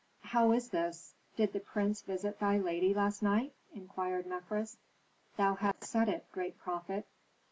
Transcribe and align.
"How 0.23 0.51
is 0.51 0.69
this? 0.69 1.13
Did 1.35 1.53
the 1.53 1.59
prince 1.59 2.01
visit 2.01 2.39
thy 2.39 2.57
lady 2.57 2.91
last 2.91 3.21
night?" 3.21 3.53
inquired 3.75 4.25
Mefres. 4.25 4.77
"Thou 5.37 5.53
hast 5.53 5.83
said 5.83 6.09
it, 6.09 6.25
great 6.31 6.57
prophet." 6.57 7.05